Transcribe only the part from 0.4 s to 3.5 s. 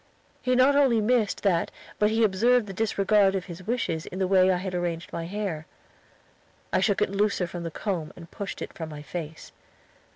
He not only missed that, but he observed the disregard of